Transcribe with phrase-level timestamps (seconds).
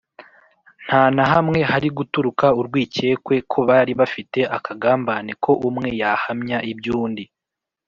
[0.85, 7.23] Nta na hamwe hari guturuka urwicyekwe ko bari bafite akagambane ko umwe yahamya iby’undi